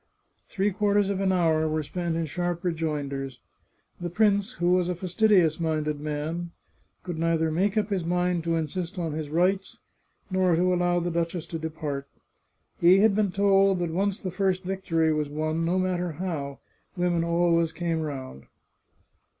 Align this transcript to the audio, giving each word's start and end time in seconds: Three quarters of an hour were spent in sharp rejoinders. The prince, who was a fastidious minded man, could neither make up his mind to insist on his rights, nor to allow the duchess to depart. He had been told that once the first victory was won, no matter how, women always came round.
Three 0.49 0.71
quarters 0.71 1.11
of 1.11 1.19
an 1.19 1.31
hour 1.31 1.67
were 1.67 1.83
spent 1.83 2.15
in 2.15 2.25
sharp 2.25 2.63
rejoinders. 2.63 3.37
The 3.99 4.09
prince, 4.09 4.53
who 4.53 4.71
was 4.71 4.89
a 4.89 4.95
fastidious 4.95 5.59
minded 5.59 5.99
man, 5.99 6.53
could 7.03 7.19
neither 7.19 7.51
make 7.51 7.77
up 7.77 7.91
his 7.91 8.03
mind 8.03 8.43
to 8.45 8.55
insist 8.55 8.97
on 8.97 9.11
his 9.11 9.29
rights, 9.29 9.77
nor 10.31 10.55
to 10.55 10.73
allow 10.73 10.99
the 10.99 11.11
duchess 11.11 11.45
to 11.45 11.59
depart. 11.59 12.07
He 12.79 12.97
had 13.01 13.13
been 13.15 13.31
told 13.31 13.77
that 13.77 13.91
once 13.91 14.19
the 14.19 14.31
first 14.31 14.63
victory 14.63 15.13
was 15.13 15.29
won, 15.29 15.63
no 15.65 15.77
matter 15.77 16.13
how, 16.13 16.61
women 16.97 17.23
always 17.23 17.71
came 17.71 18.01
round. 18.01 18.47